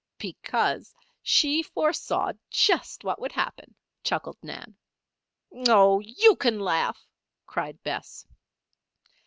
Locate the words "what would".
3.03-3.31